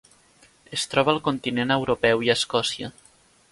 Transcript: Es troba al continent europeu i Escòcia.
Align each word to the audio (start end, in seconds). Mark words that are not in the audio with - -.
Es 0.77 0.85
troba 0.93 1.13
al 1.13 1.21
continent 1.27 1.75
europeu 1.77 2.25
i 2.29 2.35
Escòcia. 2.37 2.93